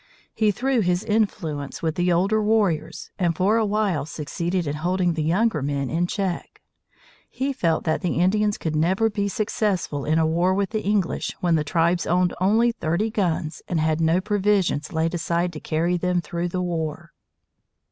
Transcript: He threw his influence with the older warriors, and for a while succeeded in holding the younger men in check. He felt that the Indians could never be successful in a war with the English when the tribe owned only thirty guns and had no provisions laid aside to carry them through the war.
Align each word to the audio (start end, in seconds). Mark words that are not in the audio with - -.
He 0.33 0.49
threw 0.49 0.79
his 0.79 1.03
influence 1.03 1.83
with 1.83 1.93
the 1.93 2.11
older 2.11 2.41
warriors, 2.41 3.11
and 3.19 3.35
for 3.37 3.57
a 3.57 3.65
while 3.67 4.07
succeeded 4.07 4.65
in 4.65 4.77
holding 4.77 5.13
the 5.13 5.21
younger 5.21 5.61
men 5.61 5.91
in 5.91 6.07
check. 6.07 6.63
He 7.29 7.53
felt 7.53 7.83
that 7.83 8.01
the 8.01 8.19
Indians 8.19 8.57
could 8.57 8.75
never 8.75 9.11
be 9.11 9.27
successful 9.27 10.03
in 10.03 10.17
a 10.17 10.25
war 10.25 10.55
with 10.55 10.71
the 10.71 10.81
English 10.83 11.35
when 11.41 11.53
the 11.53 11.63
tribe 11.63 11.99
owned 12.09 12.33
only 12.41 12.71
thirty 12.71 13.11
guns 13.11 13.61
and 13.67 13.79
had 13.79 14.01
no 14.01 14.19
provisions 14.19 14.91
laid 14.91 15.13
aside 15.13 15.53
to 15.53 15.59
carry 15.59 15.97
them 15.97 16.19
through 16.19 16.47
the 16.47 16.63
war. 16.63 17.11